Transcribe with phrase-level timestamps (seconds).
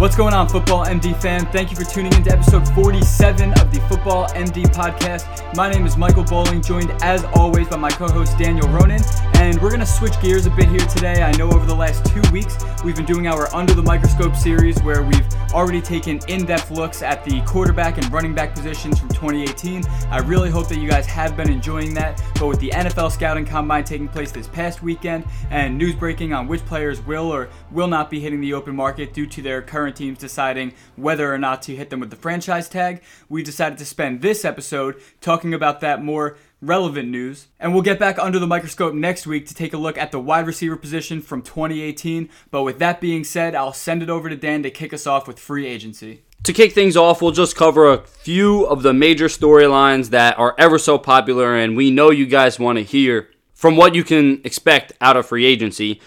[0.00, 1.44] What's going on, Football MD fam?
[1.52, 5.54] Thank you for tuning in to episode 47 of the Football MD podcast.
[5.54, 9.02] My name is Michael Bowling, joined as always by my co host Daniel Ronan.
[9.34, 11.22] And we're going to switch gears a bit here today.
[11.22, 14.82] I know over the last two weeks we've been doing our Under the Microscope series
[14.82, 19.10] where we've already taken in depth looks at the quarterback and running back positions from
[19.10, 19.84] 2018.
[20.10, 22.22] I really hope that you guys have been enjoying that.
[22.36, 26.48] But with the NFL Scouting Combine taking place this past weekend and news breaking on
[26.48, 29.89] which players will or will not be hitting the open market due to their current
[29.90, 33.84] teams deciding whether or not to hit them with the franchise tag, we decided to
[33.84, 37.48] spend this episode talking about that more relevant news.
[37.58, 40.20] And we'll get back under the microscope next week to take a look at the
[40.20, 42.28] wide receiver position from 2018.
[42.50, 45.26] But with that being said, I'll send it over to Dan to kick us off
[45.26, 46.22] with free agency.
[46.44, 50.54] To kick things off, we'll just cover a few of the major storylines that are
[50.58, 54.40] ever so popular and we know you guys want to hear from what you can
[54.44, 56.00] expect out of free agency.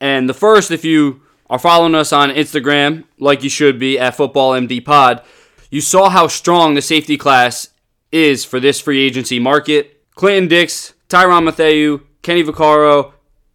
[0.00, 4.14] And the first, if you are following us on Instagram, like you should be at
[4.14, 5.22] Football MD Pod,
[5.68, 7.68] you saw how strong the safety class
[8.12, 10.00] is for this free agency market.
[10.14, 13.12] Clinton Dix, Tyrann Mathieu, Kenny Vaccaro,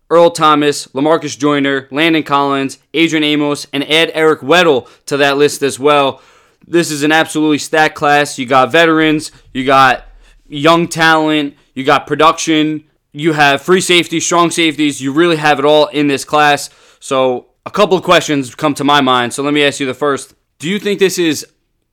[0.10, 5.64] Earl Thomas, Lamarcus Joyner, Landon Collins, Adrian Amos, and add Eric Weddle to that list
[5.64, 6.22] as well.
[6.68, 8.38] This is an absolutely stacked class.
[8.38, 10.06] You got veterans, you got
[10.48, 15.02] young talent, you got production, you have free safety, strong safeties.
[15.02, 16.70] You really have it all in this class.
[17.00, 19.34] So a couple of questions come to my mind.
[19.34, 20.34] So let me ask you the first.
[20.60, 21.46] Do you think this is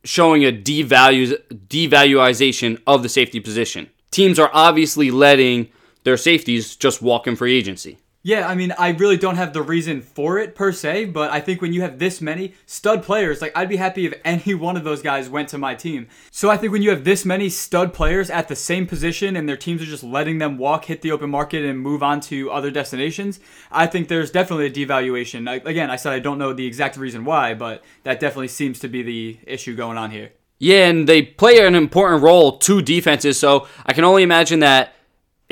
[0.04, 1.36] showing a devalue
[1.68, 3.90] devaluation of the safety position?
[4.10, 5.68] Teams are obviously letting
[6.04, 7.98] their safeties just walk in free agency.
[8.24, 11.40] Yeah, I mean, I really don't have the reason for it per se, but I
[11.40, 14.76] think when you have this many stud players, like I'd be happy if any one
[14.76, 16.06] of those guys went to my team.
[16.30, 19.48] So I think when you have this many stud players at the same position and
[19.48, 22.48] their teams are just letting them walk, hit the open market, and move on to
[22.52, 23.40] other destinations,
[23.72, 25.48] I think there's definitely a devaluation.
[25.48, 28.78] I, again, I said I don't know the exact reason why, but that definitely seems
[28.80, 30.30] to be the issue going on here.
[30.60, 34.94] Yeah, and they play an important role to defenses, so I can only imagine that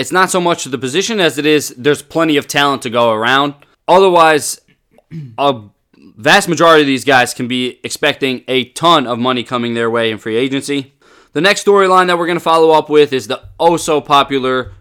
[0.00, 3.12] it's not so much the position as it is there's plenty of talent to go
[3.12, 3.52] around.
[3.86, 4.58] Otherwise,
[5.36, 5.60] a
[6.16, 10.10] vast majority of these guys can be expecting a ton of money coming their way
[10.10, 10.94] in free agency.
[11.32, 14.72] The next storyline that we're going to follow up with is the oh so popular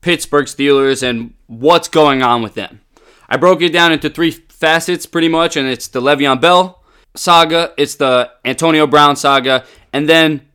[0.00, 2.80] Pittsburgh Steelers and what's going on with them.
[3.28, 6.82] I broke it down into three facets pretty much, and it's the Le'Veon Bell
[7.14, 10.48] saga, it's the Antonio Brown saga, and then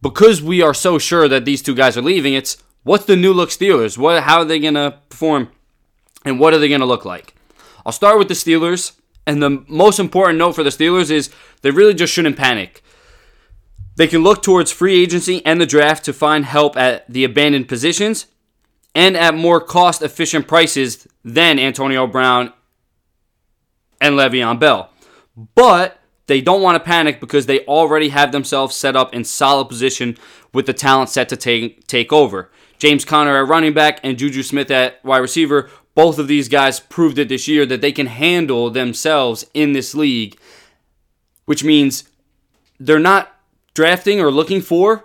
[0.00, 2.56] because we are so sure that these two guys are leaving, it's
[2.88, 3.98] What's the new look Steelers?
[3.98, 5.50] What how are they going to perform
[6.24, 7.34] and what are they going to look like?
[7.84, 8.92] I'll start with the Steelers,
[9.26, 11.28] and the most important note for the Steelers is
[11.60, 12.82] they really just shouldn't panic.
[13.96, 17.68] They can look towards free agency and the draft to find help at the abandoned
[17.68, 18.24] positions
[18.94, 22.54] and at more cost efficient prices than Antonio Brown
[24.00, 24.88] and Le'Veon Bell.
[25.36, 29.66] But they don't want to panic because they already have themselves set up in solid
[29.66, 30.16] position
[30.54, 32.50] with the talent set to take, take over.
[32.78, 35.68] James Conner at running back and Juju Smith at wide receiver.
[35.94, 39.94] Both of these guys proved it this year that they can handle themselves in this
[39.94, 40.38] league,
[41.44, 42.04] which means
[42.78, 43.34] they're not
[43.74, 45.04] drafting or looking for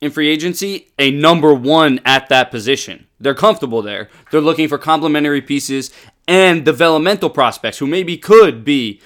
[0.00, 3.06] in free agency a number one at that position.
[3.18, 4.08] They're comfortable there.
[4.30, 5.90] They're looking for complementary pieces
[6.28, 9.00] and developmental prospects who maybe could be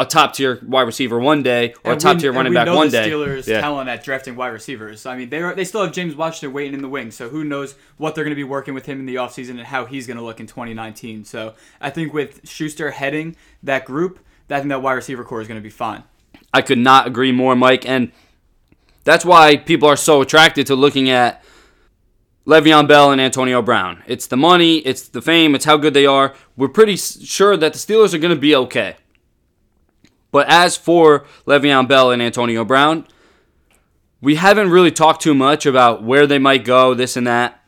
[0.00, 2.88] a top tier wide receiver one day or and a top tier running back one
[2.88, 3.10] day.
[3.10, 3.60] Steelers yeah.
[3.60, 5.04] talent at drafting wide receivers.
[5.04, 7.44] I mean, they are, they still have James Washington waiting in the wings, so who
[7.44, 10.06] knows what they're going to be working with him in the offseason and how he's
[10.06, 11.26] going to look in 2019.
[11.26, 11.52] So
[11.82, 15.60] I think with Schuster heading that group, I think that wide receiver core is going
[15.60, 16.02] to be fine.
[16.54, 18.10] I could not agree more, Mike, and
[19.04, 21.44] that's why people are so attracted to looking at
[22.46, 24.02] Le'Veon Bell and Antonio Brown.
[24.06, 26.34] It's the money, it's the fame, it's how good they are.
[26.56, 28.96] We're pretty sure that the Steelers are going to be okay.
[30.30, 33.06] But as for Le'Veon Bell and Antonio Brown,
[34.20, 37.60] we haven't really talked too much about where they might go, this and that.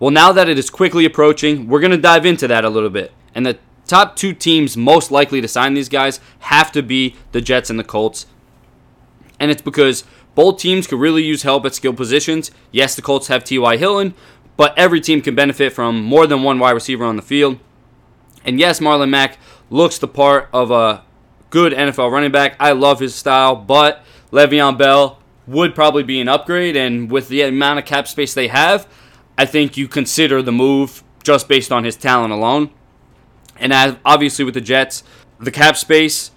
[0.00, 2.90] Well, now that it is quickly approaching, we're going to dive into that a little
[2.90, 3.12] bit.
[3.34, 7.40] And the top two teams most likely to sign these guys have to be the
[7.40, 8.26] Jets and the Colts.
[9.40, 10.04] And it's because
[10.34, 12.50] both teams could really use help at skill positions.
[12.70, 13.76] Yes, the Colts have T.Y.
[13.76, 14.14] Hilton,
[14.56, 17.58] but every team can benefit from more than one wide receiver on the field.
[18.44, 19.38] And yes, Marlon Mack
[19.68, 21.04] looks the part of a
[21.50, 22.56] good NFL running back.
[22.60, 26.76] I love his style, but Le'Veon Bell would probably be an upgrade.
[26.76, 28.86] And with the amount of cap space they have,
[29.36, 32.70] I think you consider the move just based on his talent alone.
[33.58, 35.02] And as, obviously with the Jets,
[35.40, 36.30] the cap space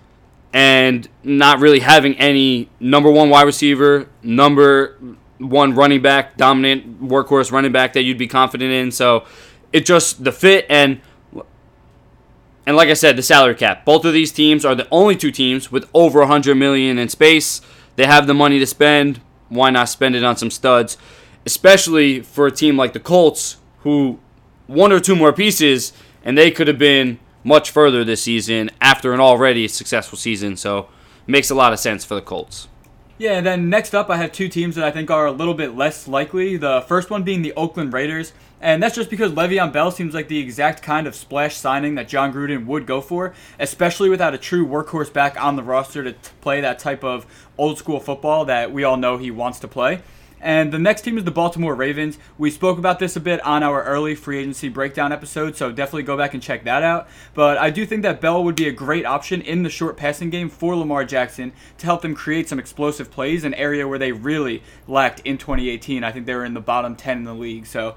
[0.53, 4.97] and not really having any number one wide receiver, number
[5.37, 8.91] one running back, dominant workhorse running back that you'd be confident in.
[8.91, 9.25] So
[9.71, 11.01] it just the fit and
[12.65, 13.85] And like I said, the salary cap.
[13.85, 17.61] Both of these teams are the only two teams with over 100 million in space.
[17.95, 19.21] They have the money to spend.
[19.49, 20.97] Why not spend it on some studs?
[21.45, 24.19] Especially for a team like the Colts, who
[24.67, 25.91] one or two more pieces,
[26.23, 30.55] and they could have been much further this season after an already successful season.
[30.55, 30.87] So it
[31.27, 32.67] makes a lot of sense for the Colts.
[33.17, 35.53] Yeah, and then next up, I have two teams that I think are a little
[35.53, 36.57] bit less likely.
[36.57, 38.33] The first one being the Oakland Raiders.
[38.61, 42.07] And that's just because Le'Veon Bell seems like the exact kind of splash signing that
[42.07, 46.13] Jon Gruden would go for, especially without a true workhorse back on the roster to
[46.13, 47.25] t- play that type of
[47.57, 50.01] old school football that we all know he wants to play.
[50.41, 52.17] And the next team is the Baltimore Ravens.
[52.37, 56.03] We spoke about this a bit on our early free agency breakdown episode, so definitely
[56.03, 57.07] go back and check that out.
[57.35, 60.31] But I do think that Bell would be a great option in the short passing
[60.31, 64.11] game for Lamar Jackson to help them create some explosive plays, an area where they
[64.11, 66.03] really lacked in 2018.
[66.03, 67.67] I think they were in the bottom 10 in the league.
[67.67, 67.95] So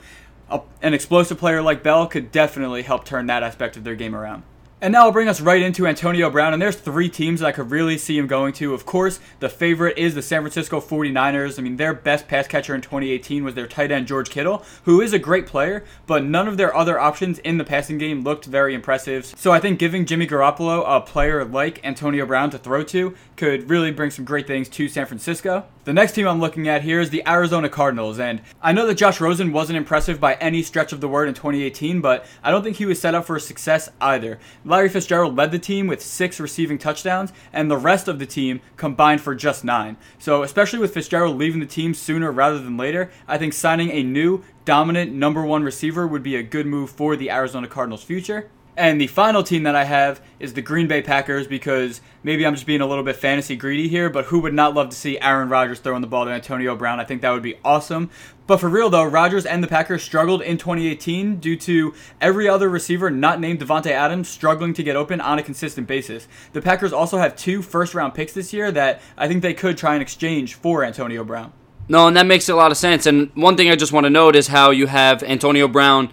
[0.83, 4.43] an explosive player like Bell could definitely help turn that aspect of their game around.
[4.84, 6.52] And I'll bring us right into Antonio Brown.
[6.52, 8.75] And there's three teams that I could really see him going to.
[8.75, 11.58] Of course, the favorite is the San Francisco 49ers.
[11.58, 15.00] I mean, their best pass catcher in 2018 was their tight end, George Kittle, who
[15.00, 18.44] is a great player, but none of their other options in the passing game looked
[18.44, 19.25] very impressive.
[19.25, 23.70] So I think giving Jimmy Garoppolo a player like Antonio Brown to throw to could
[23.70, 25.64] really bring some great things to San Francisco.
[25.84, 28.94] The next team I'm looking at here is the Arizona Cardinals, and I know that
[28.94, 32.62] Josh Rosen wasn't impressive by any stretch of the word in 2018, but I don't
[32.62, 34.38] think he was set up for success either.
[34.75, 38.61] Larry Fitzgerald led the team with six receiving touchdowns, and the rest of the team
[38.76, 39.97] combined for just nine.
[40.19, 44.03] So, especially with Fitzgerald leaving the team sooner rather than later, I think signing a
[44.03, 48.50] new, dominant number one receiver would be a good move for the Arizona Cardinals' future.
[48.76, 52.55] And the final team that I have is the Green Bay Packers because maybe I'm
[52.55, 55.20] just being a little bit fantasy greedy here, but who would not love to see
[55.20, 56.99] Aaron Rodgers throwing the ball to Antonio Brown?
[56.99, 58.11] I think that would be awesome.
[58.46, 62.69] But for real though, Rodgers and the Packers struggled in 2018 due to every other
[62.69, 66.29] receiver not named Davante Adams struggling to get open on a consistent basis.
[66.52, 69.79] The Packers also have two first round picks this year that I think they could
[69.79, 71.52] try and exchange for Antonio Brown.
[71.88, 73.06] No, and that makes a lot of sense.
[73.06, 76.11] And one thing I just want to note is how you have Antonio Brown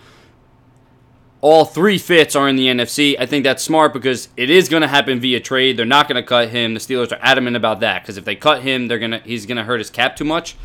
[1.41, 3.15] all three fits are in the NFC.
[3.19, 5.75] I think that's smart because it is going to happen via trade.
[5.75, 6.75] They're not going to cut him.
[6.75, 9.57] The Steelers are adamant about that because if they cut him, they're gonna he's going
[9.57, 10.55] to hurt his cap too much.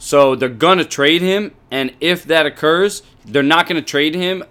[0.00, 4.14] So they're going to trade him, and if that occurs, they're not going to trade
[4.14, 4.42] him.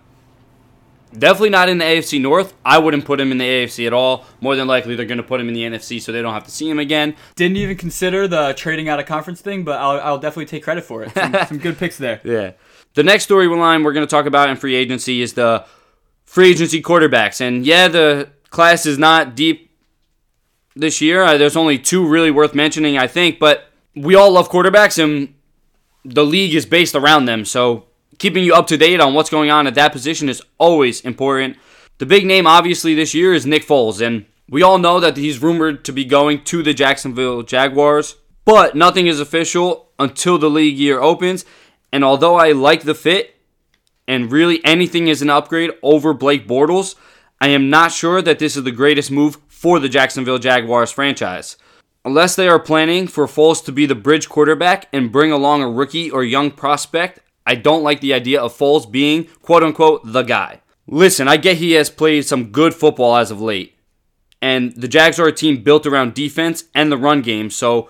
[1.11, 2.53] Definitely not in the AFC North.
[2.63, 4.25] I wouldn't put him in the AFC at all.
[4.41, 6.43] More than likely, they're going to put him in the NFC so they don't have
[6.43, 7.15] to see him again.
[7.35, 10.83] Didn't even consider the trading out of conference thing, but I'll, I'll definitely take credit
[10.83, 11.11] for it.
[11.15, 12.21] Some, some good picks there.
[12.23, 12.51] Yeah.
[12.93, 15.65] The next storyline we're going to talk about in free agency is the
[16.25, 17.41] free agency quarterbacks.
[17.41, 19.71] And yeah, the class is not deep
[20.75, 21.23] this year.
[21.23, 23.65] Uh, there's only two really worth mentioning, I think, but
[23.95, 25.33] we all love quarterbacks and
[26.13, 27.45] the league is based around them.
[27.45, 27.85] So
[28.17, 31.57] keeping you up to date on what's going on at that position is always important.
[31.97, 34.05] The big name, obviously, this year is Nick Foles.
[34.05, 38.15] And we all know that he's rumored to be going to the Jacksonville Jaguars,
[38.45, 41.45] but nothing is official until the league year opens.
[41.91, 43.35] And although I like the fit,
[44.07, 46.95] and really anything is an upgrade over Blake Bortles,
[47.39, 51.57] I am not sure that this is the greatest move for the Jacksonville Jaguars franchise.
[52.05, 55.69] Unless they are planning for Foles to be the bridge quarterback and bring along a
[55.69, 60.23] rookie or young prospect, I don't like the idea of Foles being, quote unquote, the
[60.23, 60.61] guy.
[60.87, 63.75] Listen, I get he has played some good football as of late.
[64.41, 67.89] And the Jags are a team built around defense and the run game, so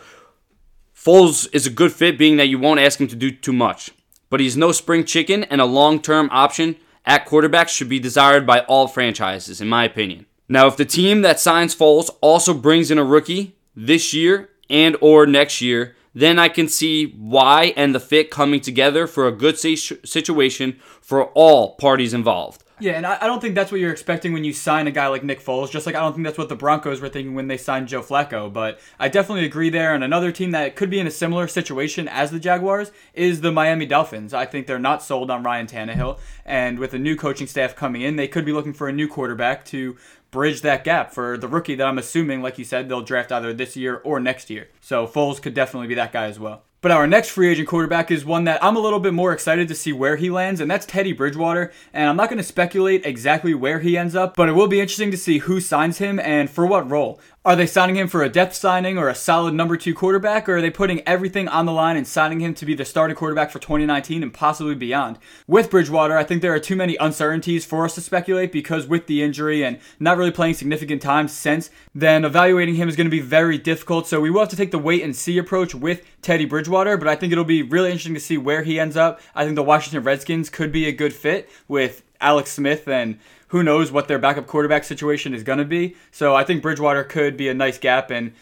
[0.95, 3.91] Foles is a good fit, being that you won't ask him to do too much
[4.29, 6.75] but he's no spring chicken, and a long term option
[7.05, 10.25] at quarterback should be desired by all franchises, in my opinion.
[10.47, 14.95] Now, if the team that signs Foles also brings in a rookie this year and
[15.01, 19.31] or next year, then I can see why and the fit coming together for a
[19.31, 22.63] good situation for all parties involved.
[22.81, 25.21] Yeah, and I, don't think that's what you're expecting when you sign a guy like
[25.21, 25.69] Nick Foles.
[25.69, 28.01] Just like I don't think that's what the Broncos were thinking when they signed Joe
[28.01, 28.51] Flacco.
[28.51, 29.93] But I definitely agree there.
[29.93, 33.51] And another team that could be in a similar situation as the Jaguars is the
[33.51, 34.33] Miami Dolphins.
[34.33, 38.01] I think they're not sold on Ryan Tannehill, and with a new coaching staff coming
[38.01, 39.97] in, they could be looking for a new quarterback to
[40.31, 43.53] bridge that gap for the rookie that I'm assuming, like you said, they'll draft either
[43.53, 44.69] this year or next year.
[44.81, 46.63] So Foles could definitely be that guy as well.
[46.81, 49.67] But our next free agent quarterback is one that I'm a little bit more excited
[49.67, 51.73] to see where he lands, and that's Teddy Bridgewater.
[51.91, 54.79] And I'm not going to speculate exactly where he ends up, but it will be
[54.79, 57.19] interesting to see who signs him and for what role.
[57.49, 60.57] Are they signing him for a depth signing or a solid number two quarterback, or
[60.57, 63.49] are they putting everything on the line and signing him to be the starting quarterback
[63.49, 65.17] for 2019 and possibly beyond?
[65.47, 69.07] With Bridgewater, I think there are too many uncertainties for us to speculate because with
[69.07, 73.09] the injury and not really playing significant time since, then evaluating him is going to
[73.09, 74.05] be very difficult.
[74.07, 77.07] So we will have to take the wait and see approach with Teddy Bridgewater, but
[77.07, 79.21] I think it'll be really interesting to see where he ends up.
[79.33, 83.17] I think the Washington Redskins could be a good fit with Alex Smith and
[83.49, 85.95] who knows what their backup quarterback situation is going to be.
[86.11, 88.33] So I think Bridgewater could be a nice gap and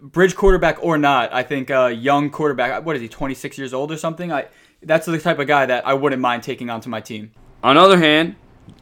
[0.00, 3.90] bridge quarterback or not, I think a young quarterback, what is he, 26 years old
[3.92, 4.32] or something?
[4.32, 4.46] I
[4.82, 7.32] that's the type of guy that I wouldn't mind taking onto my team.
[7.62, 8.36] On the other hand,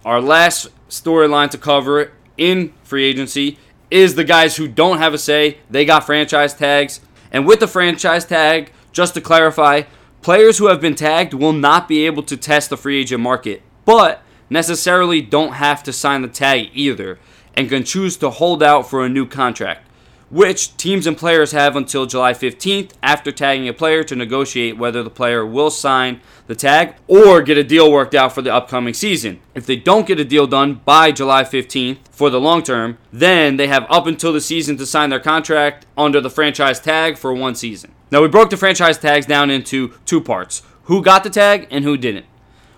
[0.04, 5.18] our last storyline to cover in free agency is the guys who don't have a
[5.18, 5.58] say.
[5.70, 7.00] They got franchise tags.
[7.30, 9.82] And with the franchise tag, just to clarify,
[10.22, 13.62] players who have been tagged will not be able to test the free agent market,
[13.84, 14.21] but
[14.52, 17.18] necessarily don't have to sign the tag either
[17.54, 19.87] and can choose to hold out for a new contract
[20.32, 25.02] which teams and players have until July 15th after tagging a player to negotiate whether
[25.02, 28.94] the player will sign the tag or get a deal worked out for the upcoming
[28.94, 29.38] season.
[29.54, 33.59] If they don't get a deal done by July 15th for the long term, then
[33.59, 37.35] they have up until the season to sign their contract under the franchise tag for
[37.35, 37.92] one season.
[38.11, 41.85] Now, we broke the franchise tags down into two parts who got the tag and
[41.85, 42.25] who didn't.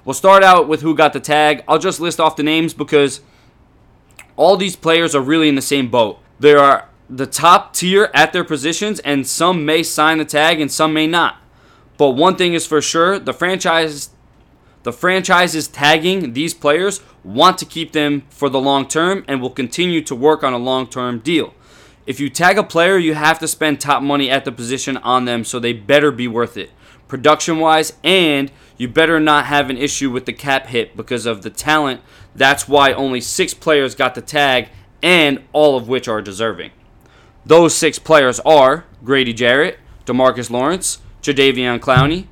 [0.05, 1.65] We'll start out with who got the tag.
[1.67, 3.21] I'll just list off the names because
[4.37, 6.19] all these players are really in the same boat.
[6.39, 10.71] They are the top tier at their positions, and some may sign the tag and
[10.71, 11.37] some may not.
[11.97, 14.11] But one thing is for sure, the franchise
[14.85, 19.49] the franchises tagging these players want to keep them for the long term and will
[19.49, 21.55] continue to work on a long-term deal.
[22.07, 25.25] If you tag a player, you have to spend top money at the position on
[25.25, 26.71] them, so they better be worth it.
[27.09, 31.43] Production wise, and you better not have an issue with the cap hit because of
[31.43, 32.01] the talent.
[32.35, 34.69] That's why only six players got the tag,
[35.03, 36.73] and all of which are deserving.
[37.47, 42.27] Those six players are Grady Jarrett, Demarcus Lawrence, Jadeveon Clowney,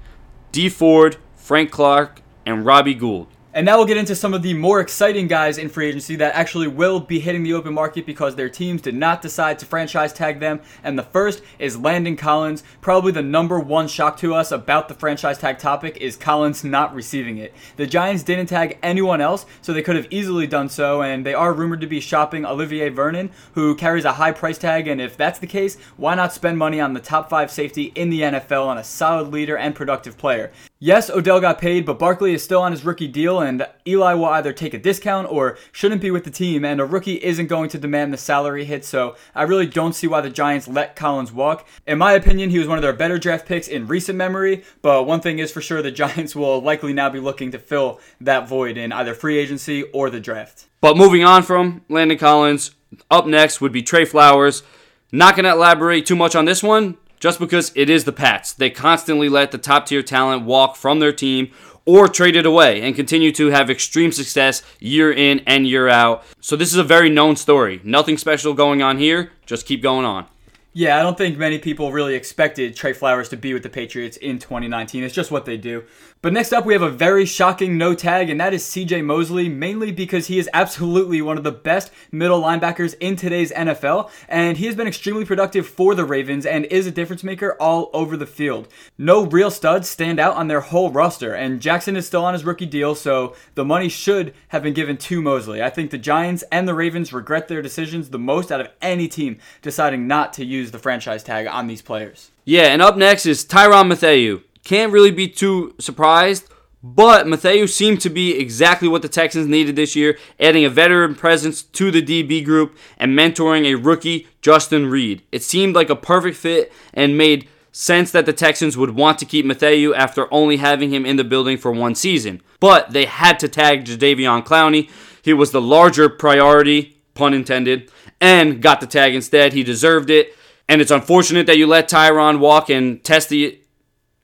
[0.53, 3.29] Dee Ford, Frank Clark, and Robbie Gould.
[3.55, 6.35] And now we'll get into some of the more exciting guys in free agency that
[6.35, 10.15] actually will be hitting the open market because their teams did not decide to franchise
[10.15, 10.63] tag them.
[10.83, 12.63] And the first is Landon Collins.
[12.81, 16.95] Probably the number one shock to us about the franchise tag topic is Collins not
[16.95, 17.53] receiving it.
[17.77, 21.03] The Giants didn't tag anyone else, so they could have easily done so.
[21.03, 24.89] And they are rumored to be shopping Olivier Vernon, who carries a high price tag.
[24.89, 28.09] And if that's the case, why not spend money on the top five safety in
[28.09, 30.51] the NFL on a solid leader and productive player?
[30.85, 34.25] Yes, Odell got paid, but Barkley is still on his rookie deal, and Eli will
[34.25, 37.69] either take a discount or shouldn't be with the team, and a rookie isn't going
[37.69, 41.31] to demand the salary hit, so I really don't see why the Giants let Collins
[41.31, 41.69] walk.
[41.87, 45.05] In my opinion, he was one of their better draft picks in recent memory, but
[45.05, 48.49] one thing is for sure the Giants will likely now be looking to fill that
[48.49, 50.67] void in either free agency or the draft.
[50.81, 52.73] But moving on from Landon Collins,
[53.09, 54.65] up next would be Trey Flowers.
[55.13, 58.53] Not going to elaborate too much on this one just because it is the Pats.
[58.53, 61.53] They constantly let the top tier talent walk from their team
[61.87, 66.25] or trade it away and continue to have extreme success year in and year out.
[66.41, 67.81] So, this is a very known story.
[67.85, 70.27] Nothing special going on here, just keep going on.
[70.75, 74.17] Yeah, I don't think many people really expected Trey Flowers to be with the Patriots
[74.17, 75.05] in 2019.
[75.05, 75.85] It's just what they do.
[76.23, 79.51] But next up, we have a very shocking no tag, and that is CJ Mosley,
[79.51, 84.57] mainly because he is absolutely one of the best middle linebackers in today's NFL, and
[84.57, 88.17] he has been extremely productive for the Ravens and is a difference maker all over
[88.17, 88.69] the field.
[88.97, 92.45] No real studs stand out on their whole roster, and Jackson is still on his
[92.45, 95.61] rookie deal, so the money should have been given to Mosley.
[95.61, 99.09] I think the Giants and the Ravens regret their decisions the most out of any
[99.09, 102.31] team deciding not to use the franchise tag on these players.
[102.45, 104.43] Yeah, and up next is Tyrann Mathieu.
[104.65, 106.49] Can't really be too surprised.
[106.85, 111.15] But Mathieu seemed to be exactly what the Texans needed this year, adding a veteran
[111.15, 115.23] presence to the DB group and mentoring a rookie, Justin Reid.
[115.31, 119.25] It seemed like a perfect fit and made sense that the Texans would want to
[119.25, 122.43] keep Mathieu after only having him in the building for one season.
[122.59, 124.91] But they had to tag Jadeveon Clowney.
[125.23, 129.53] He was the larger priority, pun intended, and got the tag instead.
[129.53, 130.37] He deserved it.
[130.73, 133.61] And it's unfortunate that you let Tyrann walk and test the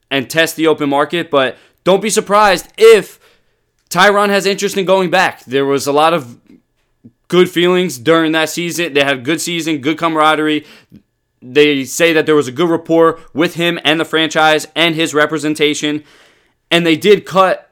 [0.09, 3.19] and test the open market, but don't be surprised if
[3.91, 5.45] Tyrann has interest in going back.
[5.45, 6.41] There was a lot of
[7.27, 8.93] good feelings during that season.
[8.93, 10.65] They had a good season, good camaraderie.
[11.39, 15.13] They say that there was a good rapport with him and the franchise and his
[15.13, 16.03] representation.
[16.71, 17.69] And they did cut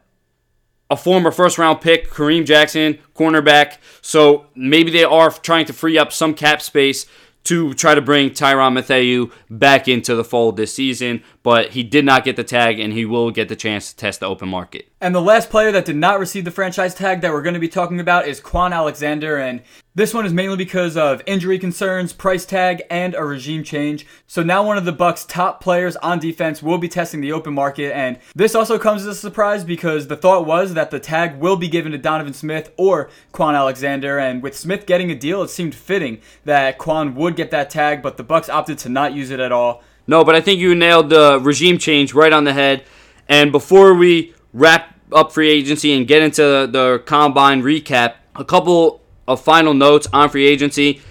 [0.92, 3.78] a former first round pick, Kareem Jackson, cornerback.
[4.04, 7.08] So maybe they are trying to free up some cap space
[7.48, 12.04] to try to bring Tyrann Mathieu back into the fold this season, but he did
[12.04, 14.90] not get the tag and he will get the chance to test the open market.
[15.00, 17.60] And the last player that did not receive the franchise tag that we're going to
[17.60, 19.62] be talking about is Kwon Alexander, and
[19.94, 24.08] this one is mainly because of injury concerns, price tag, and a regime change.
[24.26, 27.54] So now one of the Bucks' top players on defense will be testing the open
[27.54, 31.38] market, and this also comes as a surprise because the thought was that the tag
[31.38, 35.44] will be given to Donovan Smith or Kwon Alexander, and with Smith getting a deal,
[35.44, 39.14] it seemed fitting that Kwon would get that tag, but the Bucks opted to not
[39.14, 39.84] use it at all.
[40.08, 42.84] No, but I think you nailed the regime change right on the head.
[43.30, 49.02] And before we wrap up free agency and get into the combine recap, a couple
[49.28, 51.02] of final notes on free agency.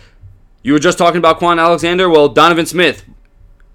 [0.62, 2.08] You were just talking about Kwon Alexander.
[2.10, 3.04] Well, Donovan Smith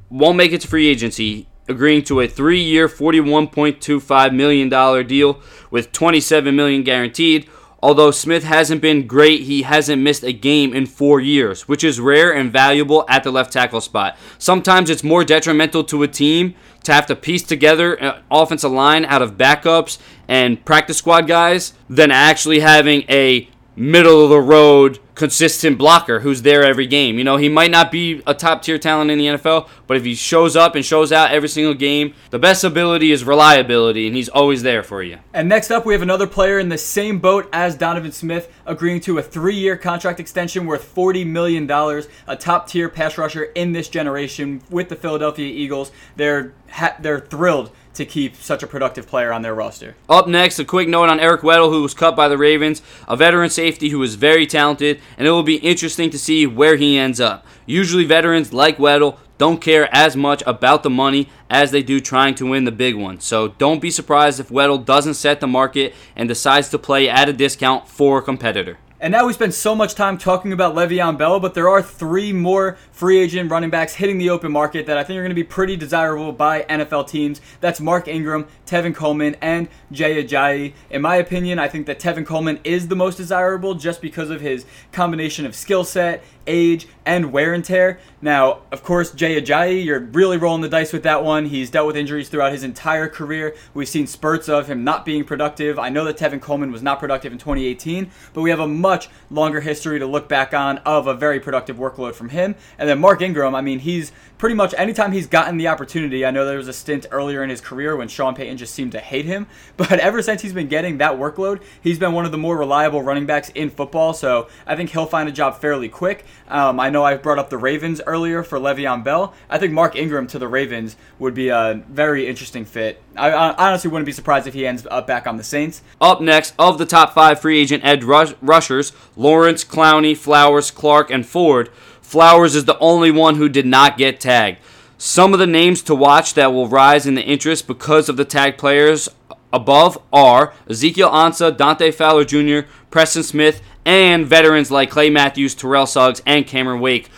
[0.10, 5.40] won't make it to free agency, agreeing to a three-year, $41.25 million deal
[5.70, 7.50] with 27 million guaranteed.
[7.84, 12.00] Although Smith hasn't been great, he hasn't missed a game in four years, which is
[12.00, 14.18] rare and valuable at the left tackle spot.
[14.38, 19.04] Sometimes it's more detrimental to a team to have to piece together an offensive line
[19.06, 19.98] out of backups
[20.28, 26.42] and practice squad guys than actually having a middle of the road consistent blocker who's
[26.42, 27.20] there every game.
[27.20, 30.04] You know, he might not be a top tier talent in the NFL, but if
[30.04, 34.16] he shows up and shows out every single game, the best ability is reliability, and
[34.16, 35.20] he's always there for you.
[35.32, 39.00] And next up, we have another player in the same boat as Donovan Smith, agreeing
[39.02, 43.74] to a three year contract extension worth $40 million, a top tier pass rusher in
[43.74, 45.92] this generation with the Philadelphia Eagles.
[46.16, 49.96] They're, ha- they're thrilled to keep such a productive player on their roster.
[50.10, 53.16] Up next, a quick note on Eric Weddle, who was cut by the Ravens, a
[53.16, 56.98] veteran safety who is very talented, and it will be interesting to see where he
[56.98, 57.46] ends up.
[57.66, 62.36] Usually, veterans like Weddle don't care as much about the money as they do trying
[62.36, 63.20] to win the big one.
[63.20, 67.28] So don't be surprised if Weddle doesn't set the market and decides to play at
[67.28, 68.78] a discount for a competitor.
[69.02, 72.32] And now we spend so much time talking about Le'Veon Bell, but there are three
[72.32, 75.36] more free agent running backs hitting the open market that I think are going to
[75.36, 77.42] be pretty desirable by NFL teams.
[77.62, 80.74] That's Mark Ingram, Tevin Coleman, and Jay Ajayi.
[80.92, 84.40] In my opinion, I think that Tevin Coleman is the most desirable just because of
[84.40, 88.00] his combination of skill set, age, and wear and tear.
[88.22, 91.48] Now, of course, Jay Ajayi, you're really rolling the dice with that one.
[91.48, 93.56] He's dealt with injuries throughout his entire career.
[93.74, 95.80] We've seen spurts of him not being productive.
[95.80, 98.91] I know that Tevin Coleman was not productive in 2018, but we have a much
[99.30, 102.56] longer history to look back on of a very productive workload from him.
[102.78, 106.32] And then Mark Ingram, I mean, he's pretty much anytime he's gotten the opportunity, I
[106.32, 109.00] know there was a stint earlier in his career when Sean Payton just seemed to
[109.00, 112.38] hate him, but ever since he's been getting that workload, he's been one of the
[112.38, 114.14] more reliable running backs in football.
[114.14, 116.26] So I think he'll find a job fairly quick.
[116.48, 119.34] Um, I know I brought up the Ravens earlier for Le'Veon Bell.
[119.50, 123.02] I think Mark Ingram to the Ravens would be a very interesting fit.
[123.16, 125.82] I, I honestly wouldn't be surprised if he ends up back on the Saints.
[126.00, 131.12] Up next, of the top five free agent edge rush- rushers, Lawrence, Clowney, Flowers, Clark,
[131.12, 131.70] and Ford,
[132.02, 134.58] Flowers is the only one who did not get tagged.
[134.98, 138.26] Some of the names to watch that will rise in the interest because of the
[138.26, 139.10] tag players
[139.54, 145.88] above are Ezekiel Ansah, Dante Fowler Jr., Preston Smith, and veterans like Clay Matthews, Terrell
[145.88, 147.10] Suggs, and Cameron Wake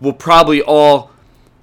[0.00, 1.10] will probably all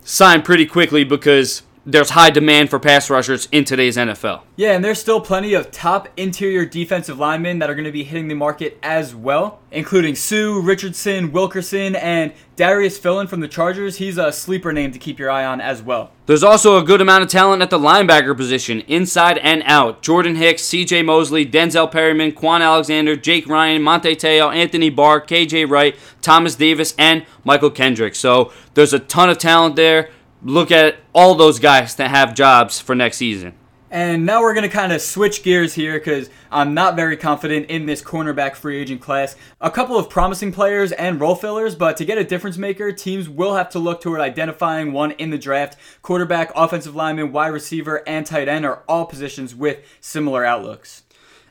[0.03, 4.41] sign pretty quickly because there's high demand for pass rushers in today's NFL.
[4.57, 8.03] Yeah, and there's still plenty of top interior defensive linemen that are going to be
[8.03, 13.97] hitting the market as well, including Suh, Richardson, Wilkerson, and Darius Philon from the Chargers.
[13.97, 16.11] He's a sleeper name to keep your eye on as well.
[16.25, 20.01] There's also a good amount of talent at the linebacker position, inside and out.
[20.01, 25.69] Jordan Hicks, CJ Mosley, Denzel Perryman, Kwon Alexander, Jake Ryan, Manti Te'o, Anthony Barr, KJ
[25.69, 28.13] Wright, Thomas Davis, and Mychal Kendrick.
[28.13, 30.09] So there's a ton of talent there
[30.47, 33.53] look at all those guys that have jobs for next season.
[33.89, 37.69] And now we're going to kind of switch gears here because I'm not very confident
[37.69, 39.35] in this cornerback free agent class.
[39.61, 43.29] A couple of promising players and role fillers, but to get a difference maker, teams
[43.29, 45.77] will have to look toward identifying one in the draft.
[46.01, 51.03] Quarterback, offensive lineman, wide receiver, and tight end are all positions with similar outlooks.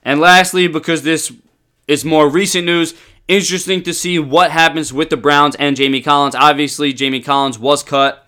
[0.03, 1.33] And lastly, because this
[1.89, 2.95] is more recent news,
[3.29, 6.35] interesting to see what happens with the Browns and Jamie Collins.
[6.35, 8.26] Obviously, Jamie Collins was cut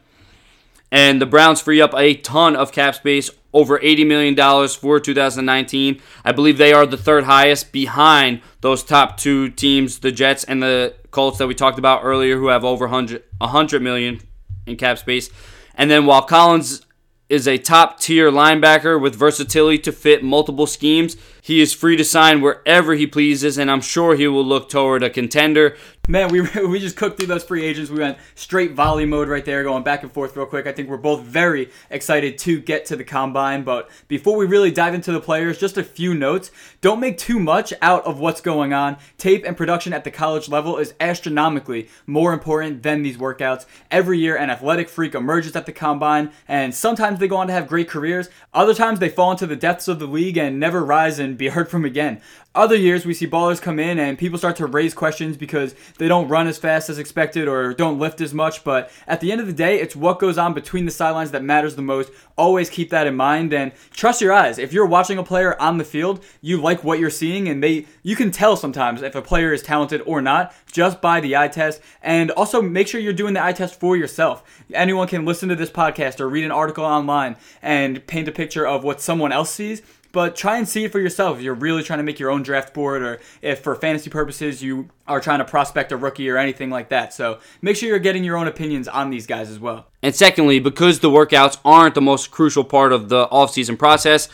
[0.90, 6.00] and the Browns free up a ton of cap space, over $80 million for 2019.
[6.24, 10.62] I believe they are the third highest behind those top two teams, the Jets and
[10.62, 14.20] the Colts that we talked about earlier, who have over 100, 100 million
[14.66, 15.30] in cap space.
[15.74, 16.86] And then while Collins
[17.28, 21.16] is a top tier linebacker with versatility to fit multiple schemes.
[21.42, 25.02] He is free to sign wherever he pleases, and I'm sure he will look toward
[25.02, 25.76] a contender
[26.10, 27.90] Man, we, we just cooked through those free agents.
[27.90, 30.66] We went straight volley mode right there, going back and forth real quick.
[30.66, 33.62] I think we're both very excited to get to the combine.
[33.62, 36.50] But before we really dive into the players, just a few notes.
[36.80, 38.96] Don't make too much out of what's going on.
[39.18, 43.66] Tape and production at the college level is astronomically more important than these workouts.
[43.90, 47.52] Every year, an athletic freak emerges at the combine, and sometimes they go on to
[47.52, 48.30] have great careers.
[48.54, 51.48] Other times, they fall into the depths of the league and never rise and be
[51.48, 52.22] heard from again.
[52.54, 56.08] Other years, we see ballers come in and people start to raise questions because they
[56.08, 58.64] don't run as fast as expected or don't lift as much.
[58.64, 61.44] But at the end of the day, it's what goes on between the sidelines that
[61.44, 62.10] matters the most.
[62.36, 64.58] Always keep that in mind and trust your eyes.
[64.58, 67.86] If you're watching a player on the field, you like what you're seeing, and they
[68.02, 71.48] you can tell sometimes if a player is talented or not just by the eye
[71.48, 71.82] test.
[72.02, 74.64] And also make sure you're doing the eye test for yourself.
[74.72, 78.66] Anyone can listen to this podcast or read an article online and paint a picture
[78.66, 81.82] of what someone else sees but try and see it for yourself if you're really
[81.82, 85.38] trying to make your own draft board or if for fantasy purposes you are trying
[85.38, 87.12] to prospect a rookie or anything like that.
[87.12, 89.86] So make sure you're getting your own opinions on these guys as well.
[90.02, 94.28] And secondly, because the workouts aren't the most crucial part of the offseason process,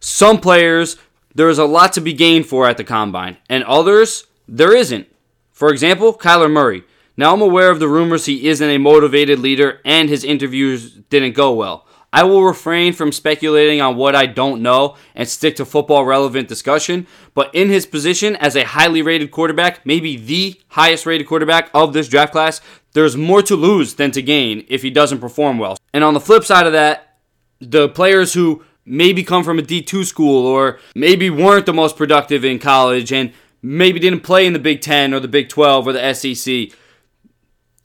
[0.00, 0.96] some players
[1.34, 5.06] there is a lot to be gained for at the combine, and others there isn't.
[5.52, 6.82] For example, Kyler Murray.
[7.16, 11.34] Now I'm aware of the rumors he isn't a motivated leader and his interviews didn't
[11.34, 11.86] go well.
[12.12, 16.48] I will refrain from speculating on what I don't know and stick to football relevant
[16.48, 17.06] discussion.
[17.34, 21.92] But in his position as a highly rated quarterback, maybe the highest rated quarterback of
[21.92, 22.60] this draft class,
[22.92, 25.78] there's more to lose than to gain if he doesn't perform well.
[25.92, 27.16] And on the flip side of that,
[27.60, 32.44] the players who maybe come from a D2 school or maybe weren't the most productive
[32.44, 35.92] in college and maybe didn't play in the Big 10 or the Big 12 or
[35.92, 36.76] the SEC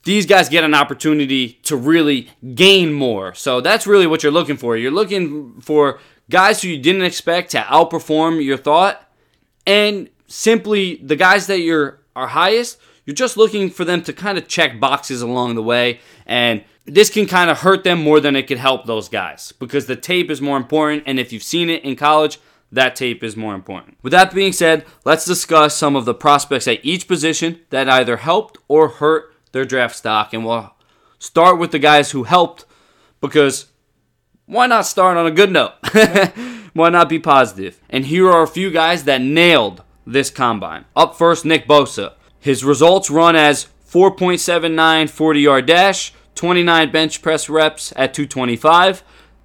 [0.05, 3.33] these guys get an opportunity to really gain more.
[3.33, 4.77] So that's really what you're looking for.
[4.77, 9.11] You're looking for guys who you didn't expect to outperform your thought,
[9.67, 12.79] and simply the guys that you're are highest.
[13.05, 17.09] You're just looking for them to kind of check boxes along the way, and this
[17.09, 20.31] can kind of hurt them more than it could help those guys because the tape
[20.31, 21.03] is more important.
[21.05, 22.39] And if you've seen it in college,
[22.71, 23.97] that tape is more important.
[24.01, 28.17] With that being said, let's discuss some of the prospects at each position that either
[28.17, 30.75] helped or hurt their draft stock, and we'll
[31.17, 32.65] start with the guys who helped
[33.21, 33.67] because
[34.45, 35.71] why not start on a good note?
[36.73, 37.79] why not be positive?
[37.89, 40.83] And here are a few guys that nailed this combine.
[40.93, 42.15] Up first, Nick Bosa.
[42.37, 49.03] His results run as 4.79 40 yard dash, 29 bench press reps at 225,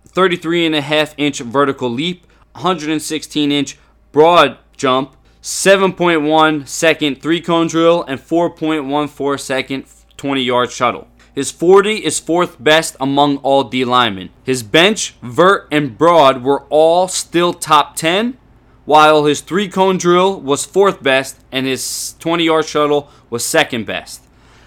[0.08, 3.78] 33 and a half inch vertical leap, 116 inch
[4.10, 9.86] broad jump, 7.1 second three cone drill, and 4.14 second
[10.20, 11.08] 20 yard shuttle.
[11.34, 14.28] His 40 is fourth best among all D linemen.
[14.44, 18.36] His bench, vert, and broad were all still top 10,
[18.84, 23.86] while his three cone drill was fourth best and his 20 yard shuttle was second
[23.86, 24.22] best.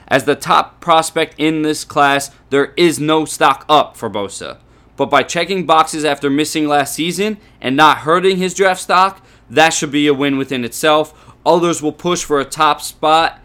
[0.07, 4.57] As the top prospect in this class, there is no stock up for Bosa.
[4.95, 9.69] But by checking boxes after missing last season and not hurting his draft stock, that
[9.69, 11.35] should be a win within itself.
[11.45, 13.39] Others will push for a top spot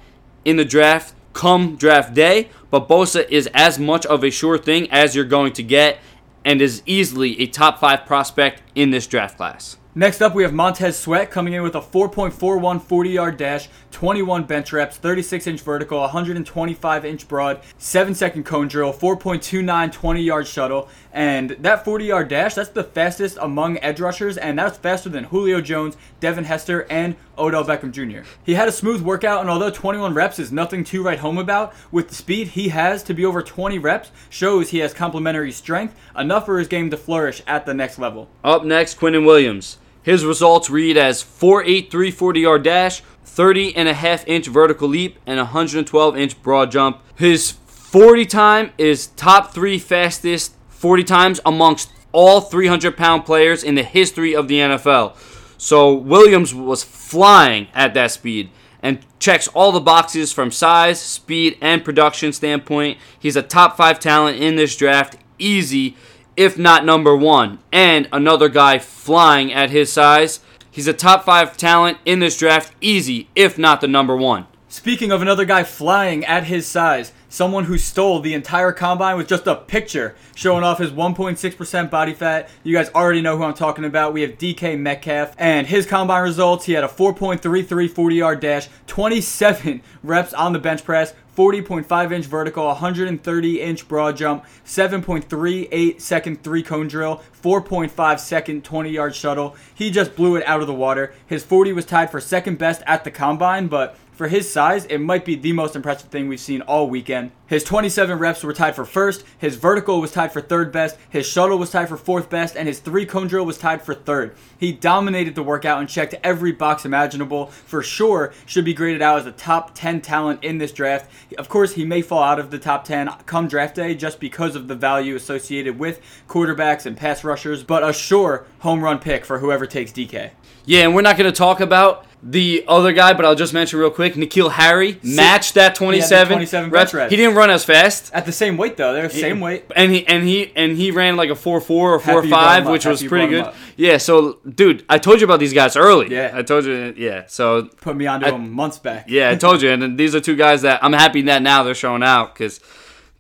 [0.47, 4.91] in the draft come draft day, but Bosa is as much of a sure thing
[4.91, 6.01] as you're going to get
[6.45, 9.77] and is easily a top five prospect in this draft class.
[9.99, 14.45] Next up, we have Montez Sweat coming in with a 4.41 40 yard dash, 21
[14.45, 20.47] bench reps, 36 inch vertical, 125 inch broad, 7 second cone drill, 4.29 20 yard
[20.47, 20.89] shuttle.
[21.13, 25.25] And that 40 yard dash, that's the fastest among edge rushers, and that's faster than
[25.25, 28.25] Julio Jones, Devin Hester, and Odell Beckham Jr.
[28.45, 31.75] He had a smooth workout, and although 21 reps is nothing to write home about,
[31.91, 35.97] with the speed he has to be over 20 reps, shows he has complementary strength,
[36.17, 38.29] enough for his game to flourish at the next level.
[38.45, 39.79] Up next, Quinnen Williams.
[40.09, 45.19] His results read as 4.83 40 yard dash, 30 and a half inch vertical leap,
[45.27, 47.03] and 112 inch broad jump.
[47.15, 53.75] His 40 time is top three fastest 40 times amongst all 300 pound players in
[53.75, 55.15] the history of the NFL.
[55.59, 58.49] So Williams was flying at that speed
[58.83, 62.97] and checks all the boxes from size, speed, and production standpoint.
[63.21, 65.99] He's a top five talent in this draft, easy
[66.39, 67.59] if not number one.
[67.73, 70.39] And another guy flying at his size.
[70.71, 74.47] He's a top five talent in this draft, easy, if not the number one.
[74.69, 79.27] Speaking of another guy flying at his size, someone who stole the entire combine with
[79.27, 82.49] just a picture showing off his 1.6% body fat.
[82.63, 84.13] You guys already know who I'm talking about.
[84.13, 86.67] We have DK Metcalf and his combine results.
[86.67, 92.27] He had a 4.33 40 yard dash, 27 reps on the bench press, 40.5 inch
[92.27, 99.55] vertical, 130 inch broad jump, 7.38 second three cone drill, 4.5 second 20 yard shuttle.
[99.73, 101.15] He just blew it out of the water.
[101.25, 104.99] His 40 was tied for second best at the combine, but for his size, it
[104.99, 107.31] might be the most impressive thing we've seen all weekend.
[107.49, 111.27] His 27 reps were tied for first, his vertical was tied for third best, his
[111.27, 114.35] shuttle was tied for fourth best, and his three cone drill was tied for third.
[114.59, 117.47] He dominated the workout and checked every box imaginable.
[117.47, 121.11] For sure, should be graded out as a top 10 talent in this draft.
[121.39, 124.55] Of course, he may fall out of the top 10 come draft day just because
[124.55, 129.25] of the value associated with quarterbacks and pass rushers, but a sure home run pick
[129.25, 130.33] for whoever takes DK.
[130.67, 133.79] Yeah, and we're not going to talk about the other guy, but I'll just mention
[133.79, 134.15] real quick.
[134.15, 136.93] N'Keal Harry matched that 27, 27 reps.
[136.93, 137.11] reps.
[137.11, 138.13] He didn't run as fast.
[138.13, 139.65] At the same weight though, they're the same weight.
[139.75, 142.69] And he and he and he ran like a four four or four Happy five,
[142.69, 143.53] which was Happy pretty good.
[143.77, 146.11] Yeah, so dude, I told you about these guys early.
[146.13, 146.33] Yeah.
[146.35, 146.93] I told you.
[146.97, 149.07] Yeah, so Put me onto I- him months back.
[149.09, 149.71] yeah, I told you.
[149.71, 152.61] And these are two guys that I'm happy that now they're showing out because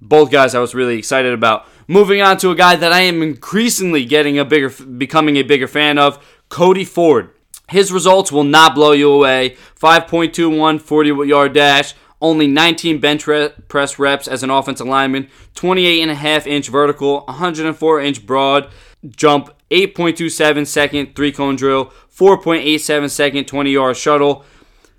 [0.00, 1.66] both guys I was really excited about.
[1.90, 5.66] Moving on to a guy that I am increasingly getting a bigger, becoming a bigger
[5.66, 6.18] fan of,
[6.50, 7.30] Cody Ford.
[7.70, 9.56] His results will not blow you away.
[9.80, 16.02] 5.21 40 yard dash, only 19 bench re- press reps as an offensive lineman, 28
[16.02, 18.70] and a half inch vertical, 104 inch broad
[19.10, 24.44] jump, 8.27 second three cone drill, 4.87 second 20 yard shuttle.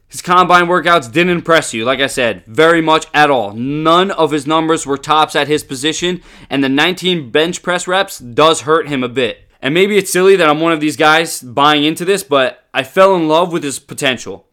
[0.07, 3.53] His combine workouts didn't impress you, like I said, very much at all.
[3.53, 8.17] None of his numbers were tops at his position, and the 19 bench press reps
[8.17, 9.47] does hurt him a bit.
[9.61, 12.83] And maybe it's silly that I'm one of these guys buying into this, but I
[12.83, 14.47] fell in love with his potential.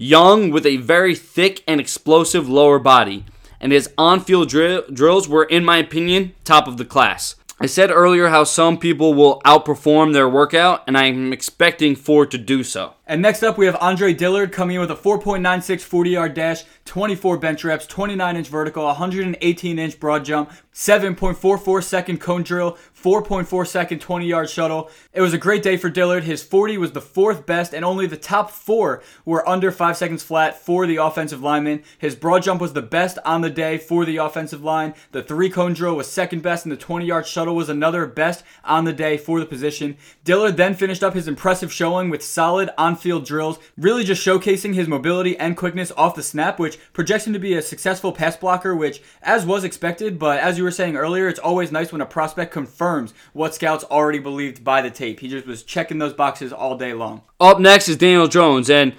[0.00, 3.24] Young with a very thick and explosive lower body,
[3.60, 7.34] and his on field drill- drills were, in my opinion, top of the class.
[7.58, 12.38] I said earlier how some people will outperform their workout, and I'm expecting Ford to
[12.38, 12.92] do so.
[13.08, 16.64] And next up, we have Andre Dillard coming in with a 4.96 40 yard dash,
[16.84, 23.66] 24 bench reps, 29 inch vertical, 118 inch broad jump, 7.44 second cone drill, 4.4
[23.66, 24.90] second 20 yard shuttle.
[25.14, 26.24] It was a great day for Dillard.
[26.24, 30.22] His 40 was the fourth best, and only the top four were under five seconds
[30.22, 31.82] flat for the offensive lineman.
[31.96, 34.92] His broad jump was the best on the day for the offensive line.
[35.12, 38.44] The three cone drill was second best, and the 20 yard shuttle was another best
[38.64, 39.96] on the day for the position.
[40.24, 44.74] Dillard then finished up his impressive showing with solid on field drills, really just showcasing
[44.74, 48.36] his mobility and quickness off the snap, which projects him to be a successful pass
[48.36, 52.00] blocker, which, as was expected, but as you were saying earlier, it's always nice when
[52.00, 55.20] a prospect confirms what scouts already believed by the tape.
[55.20, 57.22] He just was checking those boxes all day long.
[57.40, 58.94] Up next is Daniel Jones, and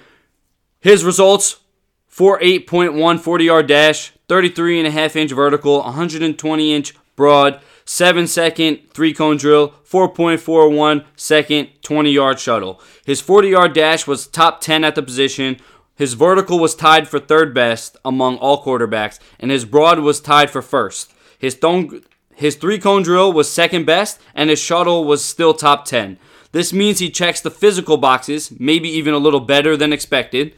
[0.80, 1.60] his results
[2.06, 7.60] for 8.1 40 yard dash, 33 and a half inch vertical, 120 inch broad,
[7.90, 12.80] 7 second 3 cone drill, 4.41 second 20 yard shuttle.
[13.04, 15.56] His 40 yard dash was top 10 at the position.
[15.96, 20.50] His vertical was tied for third best among all quarterbacks, and his broad was tied
[20.50, 21.12] for first.
[21.36, 25.84] His, thong- his 3 cone drill was second best, and his shuttle was still top
[25.84, 26.16] 10.
[26.52, 30.54] This means he checks the physical boxes, maybe even a little better than expected.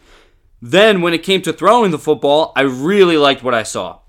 [0.61, 4.02] Then, when it came to throwing the football, I really liked what I saw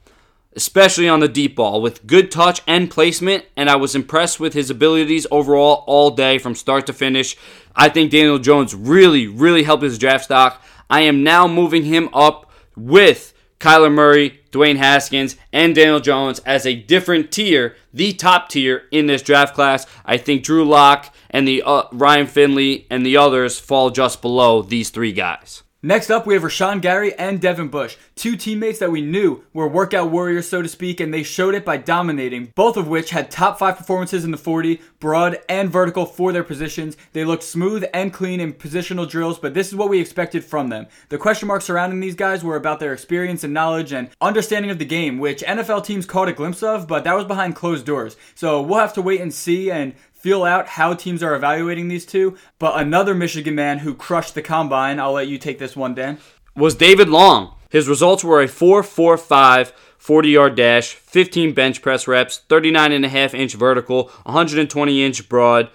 [0.55, 4.53] especially on the deep ball, with good touch and placement, and I was impressed with
[4.53, 7.35] his abilities overall all day from start to finish.
[7.75, 10.63] I think Daniel Jones really, really helped his draft stock.
[10.89, 16.65] I am now moving him up with Kyler Murray, Dwayne Haskins, and Daniel Jones as
[16.65, 19.87] a different tier, the top tier in this draft class.
[20.05, 24.61] I think Drew Lock and the uh, Ryan Finley and the others fall just below
[24.61, 25.63] these three guys.
[25.85, 29.67] Next up, we have Rashan Gary and Devin Bush, two teammates that we knew were
[29.67, 33.29] workout warriors, so to speak, and they showed it by dominating, both of which had
[33.29, 36.95] top five performances in the 40, broad and vertical for their positions.
[37.11, 40.69] They looked smooth and clean in positional drills, but this is what we expected from
[40.69, 40.87] them.
[41.09, 44.79] The question marks surrounding these guys were about their experience and knowledge and understanding of
[44.79, 48.15] the game, which NFL teams caught a glimpse of, but that was behind closed doors.
[48.35, 52.05] So we'll have to wait and see and feel out how teams are evaluating these
[52.05, 52.37] two.
[52.57, 56.17] But another Michigan man who crushed the combine, I'll let you take this one, Dan,
[56.55, 57.55] was David Long.
[57.69, 63.09] His results were a 4.45 40 yard dash, 15 bench press reps, 39 and a
[63.09, 65.69] half inch vertical, 120 inch broad,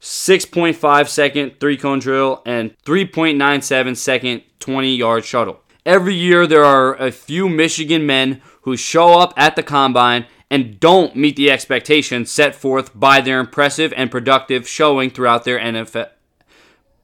[0.00, 5.60] 6.5 second three cone drill, and 3.97 second 20 yard shuttle.
[5.84, 10.78] Every year, there are a few Michigan men who show up at the combine and
[10.78, 16.10] don't meet the expectations set forth by their impressive and productive showing throughout their NFL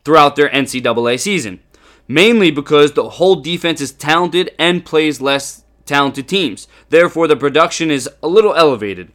[0.04, 1.60] throughout their NCAA season.
[2.08, 6.66] Mainly because the whole defense is talented and plays less talented teams.
[6.88, 9.12] Therefore, the production is a little elevated.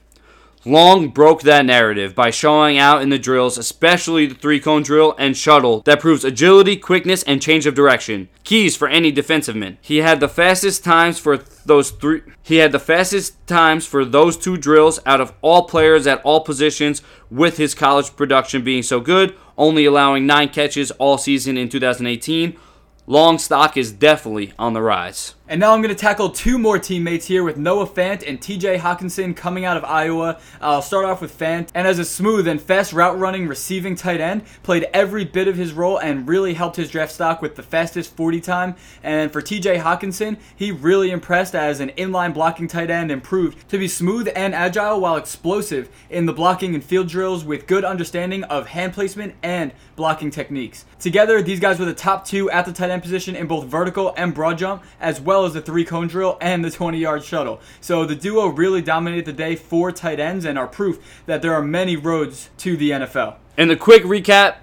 [0.68, 5.16] Long broke that narrative by showing out in the drills, especially the three cone drill
[5.18, 8.28] and shuttle, that proves agility, quickness, and change of direction.
[8.44, 9.78] Keys for any defensive man.
[9.80, 12.22] He had the fastest times for those three.
[12.44, 16.42] He had the fastest times for those two drills out of all players at all
[16.42, 17.02] positions,
[17.32, 22.58] with his college production being so good, only allowing nine catches all season in 2018.
[23.10, 25.36] Long stock is definitely on the rise.
[25.50, 28.80] And now I'm going to tackle two more teammates here with Noah Fant and TJ
[28.80, 30.42] Hockenson coming out of Iowa.
[30.60, 31.70] I'll start off with Fant.
[31.74, 35.56] And as a smooth and fast route running receiving tight end, played every bit of
[35.56, 38.76] his role and really helped his draft stock with the fastest 40 time.
[39.02, 43.70] And for TJ Hockenson, he really impressed as an inline blocking tight end and proved
[43.70, 47.86] to be smooth and agile while explosive in the blocking and field drills with good
[47.86, 50.84] understanding of hand placement and blocking techniques.
[51.00, 54.14] Together, these guys were the top two at the tight end position in both vertical
[54.18, 57.60] and broad jump, as well as the three cone drill and the 20 yard shuttle.
[57.82, 61.54] So the duo really dominated the day for tight ends and are proof that there
[61.54, 63.36] are many roads to the NFL.
[63.58, 64.58] And the quick recap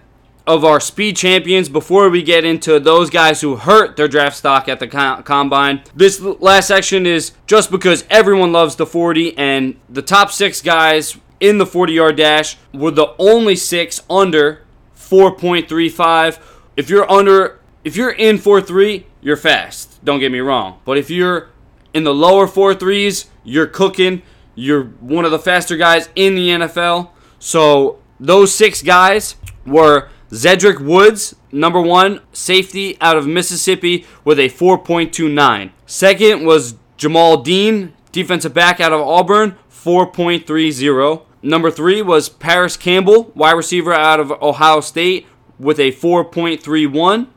[0.47, 4.69] of our speed champions before we get into those guys who hurt their draft stock
[4.69, 5.83] at the combine.
[5.95, 11.17] This last section is just because everyone loves the 40 and the top 6 guys
[11.41, 14.63] in the 40 yard dash were the only 6 under
[14.97, 16.39] 4.35.
[16.77, 20.05] If you're under, if you're in 4.3, you're fast.
[20.05, 20.79] Don't get me wrong.
[20.85, 21.49] But if you're
[21.93, 24.23] in the lower 4.3s, you're cooking.
[24.55, 27.11] You're one of the faster guys in the NFL.
[27.39, 34.51] So those six guys were Zedrick Woods, number one safety out of Mississippi with a
[34.51, 35.71] 4.29.
[35.87, 41.23] Second was Jamel Dean, defensive back out of Auburn, 4.30.
[41.43, 45.27] Number three was Parris Campbell, wide receiver out of Ohio State,
[45.59, 47.29] with a 4.31.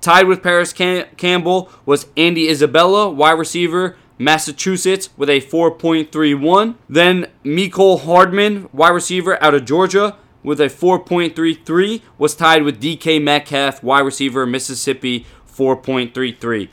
[0.00, 6.76] Tied with Parris Cam- Campbell was Andy Isabella, wide receiver, Massachusetts, with a 4.31.
[6.88, 13.22] Then Mecole Hardman, wide receiver out of Georgia, with a 4.33, was tied with DK
[13.22, 16.68] Metcalf, wide receiver, Mississippi, 4.33.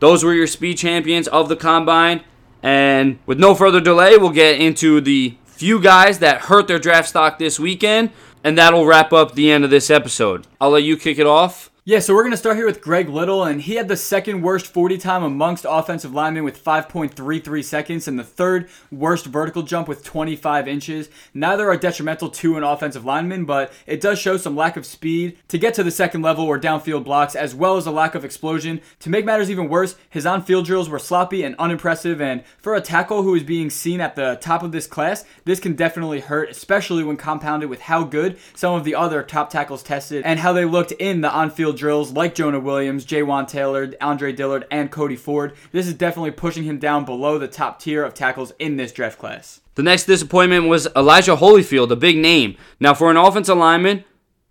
[0.00, 2.22] Those were your speed champions of the combine.
[2.62, 7.08] And with no further delay, we'll get into the few guys that hurt their draft
[7.08, 8.10] stock this weekend,
[8.42, 10.46] and that'll wrap up the end of this episode.
[10.60, 11.71] I'll let you kick it off.
[11.84, 14.42] Yeah, so we're going to start here with Greg Little, and he had the second
[14.42, 19.88] worst 40 time amongst offensive linemen with 5.33 seconds and the third worst vertical jump
[19.88, 21.08] with 25 inches.
[21.34, 25.38] Neither are detrimental to an offensive lineman, but it does show some lack of speed
[25.48, 28.24] to get to the second level or downfield blocks, as well as a lack of
[28.24, 28.80] explosion.
[29.00, 32.76] To make matters even worse, his on field drills were sloppy and unimpressive, and for
[32.76, 36.20] a tackle who is being seen at the top of this class, this can definitely
[36.20, 40.38] hurt, especially when compounded with how good some of the other top tackles tested and
[40.38, 44.66] how they looked in the on field drills like Jonah Williams, Jawaan Taylor, Andre Dillard,
[44.70, 45.54] and Cody Ford.
[45.72, 49.18] This is definitely pushing him down below the top tier of tackles in this draft
[49.18, 49.60] class.
[49.74, 52.56] The next disappointment was Elijah Holyfield, a big name.
[52.78, 54.04] Now, for an offensive lineman,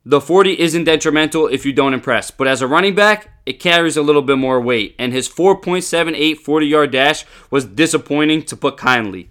[0.03, 3.97] the 40 isn't detrimental if you don't impress, but as a running back, it carries
[3.97, 8.77] a little bit more weight, and his 4.78 40 yard dash was disappointing to put
[8.77, 9.29] kindly.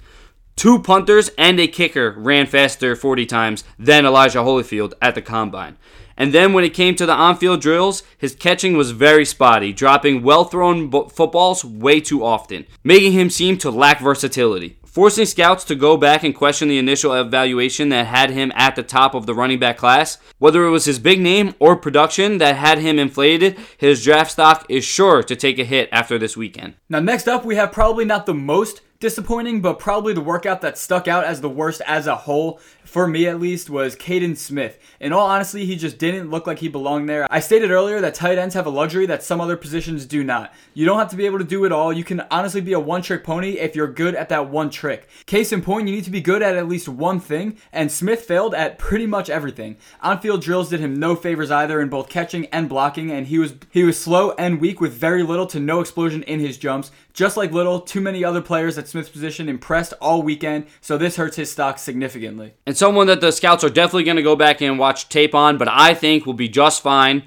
[0.55, 5.77] Two punters and a kicker ran faster 40 times than Elijah Holyfield at the combine.
[6.21, 9.73] And then when it came to the on field drills, his catching was very spotty,
[9.73, 14.77] dropping well thrown footballs way too often, making him seem to lack versatility.
[14.85, 18.83] Forcing scouts to go back and question the initial evaluation that had him at the
[18.83, 20.19] top of the running back class.
[20.39, 24.67] Whether it was his big name or production that had him inflated, his draft stock
[24.69, 26.75] is sure to take a hit after this weekend.
[26.91, 30.77] Now, next up, we have probably not the most disappointing, but probably the workout that
[30.77, 34.79] stuck out as the worst as a whole, for me at least, was Kaden Smith.
[35.01, 37.27] In all honesty, he just didn't look like he belonged there.
[37.31, 40.53] I stated earlier that tight ends have a luxury that some other positions do not.
[40.75, 41.95] You don't have to be able to do it all.
[41.95, 45.09] You can honestly be a one trick pony if you're good at that one trick.
[45.25, 48.21] Case in point, you need to be good at at least one thing, and Smith
[48.21, 49.79] failed at pretty much everything.
[50.03, 53.39] On field drills did him no favors either in both catching and blocking, and he
[53.39, 56.91] was he was slow and weak with very little to no explosion in his jumps.
[57.13, 61.17] Just like Little, too many other players at Smith's position impressed all weekend, so this
[61.17, 62.55] hurts his stock significantly.
[62.67, 65.59] And someone that the scouts are definitely going to go back and watch tape on,
[65.59, 67.25] but I think will be just fine,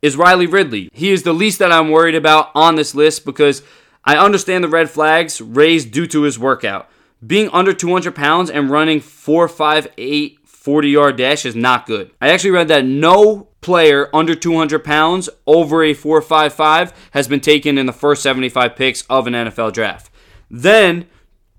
[0.00, 0.90] is Riley Ridley.
[0.92, 3.62] He is the least that I'm worried about on this list because
[4.04, 6.88] I understand the red flags raised due to his workout.
[7.24, 12.12] Being under 200 pounds and running 458 40 yard dash is not good.
[12.20, 17.78] I actually read that no player under 200 pounds over a 4.55 has been taken
[17.78, 20.08] in the first 75 picks of an NFL draft.
[20.48, 21.06] Then,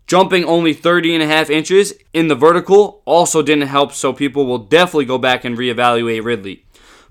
[0.08, 4.46] jumping only 30 and a half inches in the vertical also didn't help, so people
[4.46, 6.64] will definitely go back and reevaluate Ridley.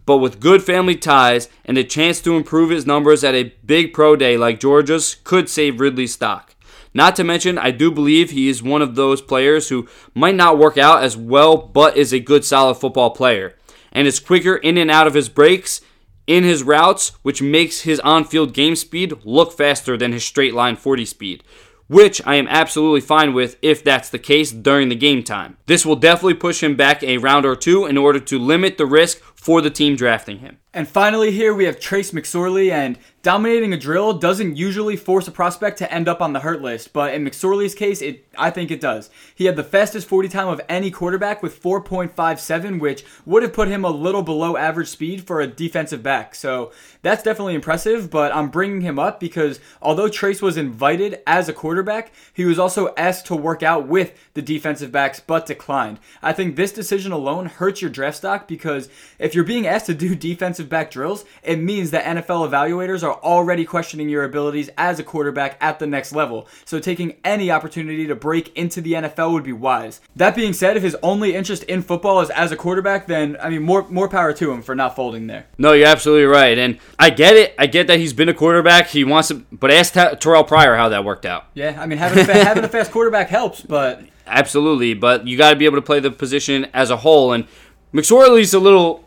[0.07, 3.93] But with good family ties and a chance to improve his numbers at a big
[3.93, 6.52] pro day like Georgia's could save Ridley's stock.
[6.95, 10.59] Not to mention, I do believe he is one of those players who might not
[10.59, 13.57] work out as well, but is a good solid football player
[13.93, 15.81] and is quicker in and out of his breaks
[16.27, 20.55] in his routes, which makes his on field game speed look faster than his straight
[20.55, 21.45] line 40 speed,
[21.89, 25.57] which I am absolutely fine with if that's the case during the game time.
[25.67, 28.87] This will definitely push him back a round or two in order to limit the
[28.87, 30.59] risk for the team drafting him.
[30.75, 35.31] And finally, here we have Trace McSorley, and dominating a drill doesn't usually force a
[35.31, 38.71] prospect to end up on the hurt list, but in McSorley's case, it I think
[38.71, 39.11] it does.
[39.35, 43.69] He had the fastest 40 time of any quarterback with 4.57, which would have put
[43.69, 46.35] him a little below average speed for a defensive back.
[46.35, 51.49] So that's definitely impressive, but I'm bringing him up because although Trace was invited as
[51.49, 56.01] a quarterback, he was also asked to work out with the defensive backs but declined.
[56.23, 59.95] I think this decision alone hurts your draft stock because if you're being asked to
[59.95, 64.71] do defensive defensive back drills, it means that NFL evaluators are already questioning your abilities
[64.79, 66.49] as a quarterback at the next level.
[66.65, 70.01] So taking any opportunity to break into the NFL would be wise.
[70.17, 73.51] That being said, if his only interest in football is as a quarterback, then I
[73.51, 75.47] mean more more power to him for not folding there.
[75.59, 77.55] No, you're absolutely right, and I get it.
[77.59, 78.89] I get that he's been a quarterback.
[78.89, 81.47] He wants to, but ask Terrell Pryor how that worked out.
[81.55, 85.37] Yeah, I mean having a, fa- having a fast quarterback helps, but absolutely, but you
[85.37, 87.33] got to be able to play the position as a whole.
[87.33, 87.47] And
[87.93, 89.02] McSorley's a little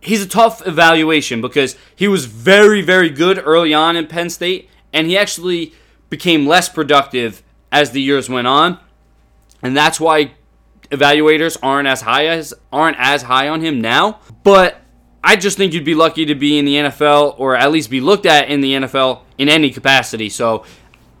[0.00, 4.68] he's a tough evaluation because he was very, very good early on in Penn State,
[4.92, 5.74] and he actually
[6.08, 8.78] became less productive as the years went on,
[9.62, 10.32] and that's why
[10.90, 14.20] evaluators aren't as high as aren't as high on him now.
[14.42, 14.80] But
[15.22, 18.00] I just think you'd be lucky to be in the NFL or at least be
[18.00, 20.28] looked at in the NFL in any capacity.
[20.28, 20.64] So,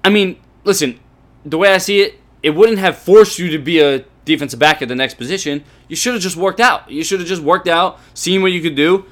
[0.02, 0.98] I mean, listen,
[1.44, 4.82] the way I see it, it wouldn't have forced you to be a defensive back
[4.82, 5.64] at the next position.
[5.88, 6.90] You should have just worked out.
[6.90, 9.06] You should have just worked out, seen what you could do.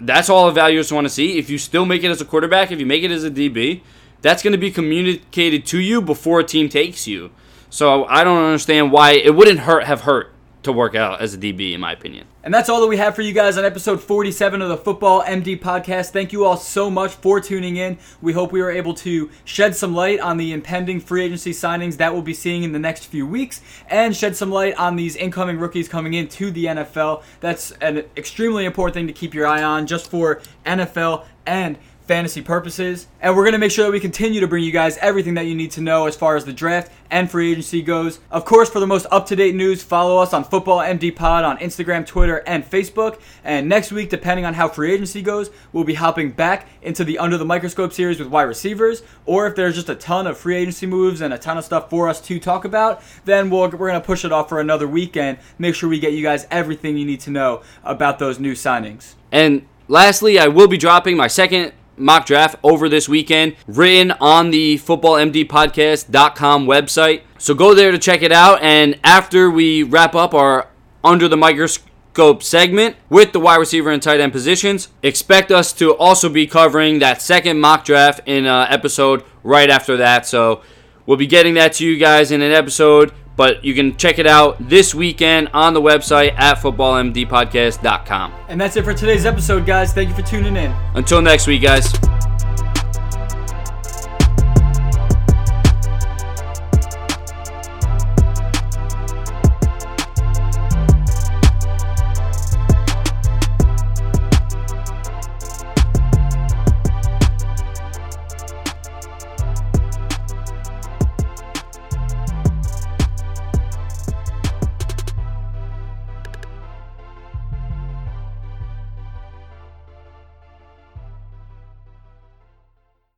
[0.00, 1.38] That's all evaluators want to see.
[1.38, 3.82] If you still make it as a quarterback, if you make it as a DB,
[4.22, 7.30] that's going to be communicated to you before a team takes you.
[7.68, 10.32] So I don't understand why it wouldn't hurt have hurt
[10.62, 12.26] to work out as a DB, in my opinion.
[12.42, 15.22] And that's all that we have for you guys on episode 47 of the Football
[15.22, 16.10] MD podcast.
[16.10, 17.98] Thank you all so much for tuning in.
[18.22, 21.96] We hope we were able to shed some light on the impending free agency signings
[21.98, 25.16] that we'll be seeing in the next few weeks and shed some light on these
[25.16, 27.22] incoming rookies coming into the NFL.
[27.40, 31.78] That's an extremely important thing to keep your eye on just for NFL and
[32.10, 33.06] fantasy purposes.
[33.20, 35.46] And we're going to make sure that we continue to bring you guys everything that
[35.46, 38.18] you need to know as far as the draft and free agency goes.
[38.32, 41.44] Of course, for the most up to date news, follow us on Football MD Pod
[41.44, 43.20] on Instagram, Twitter, and Facebook.
[43.44, 47.16] And next week, depending on how free agency goes, we'll be hopping back into the
[47.16, 49.04] Under the Microscope series with wide receivers.
[49.24, 51.90] Or if there's just a ton of free agency moves and a ton of stuff
[51.90, 54.58] for us to talk about, then we we are going to push it off for
[54.58, 55.38] another weekend.
[55.58, 59.14] Make sure we get you guys everything you need to know about those new signings.
[59.30, 64.50] And lastly, I will be dropping my second mock draft over this weekend, written on
[64.50, 67.22] the footballmdpodcast.com website.
[67.38, 68.62] So go there to check it out.
[68.62, 70.68] And after we wrap up our
[71.02, 75.96] under the microscope segment with the wide receiver and tight end positions, expect us to
[75.96, 80.26] also be covering that second mock draft in an episode right after that.
[80.26, 80.62] So
[81.06, 84.26] we'll be getting that to you guys in an episode but you can check it
[84.26, 88.34] out this weekend on the website at footballmdpodcast.com.
[88.48, 89.94] And that's it for today's episode, guys.
[89.94, 90.70] Thank you for tuning in.
[90.94, 91.90] Until next week, guys.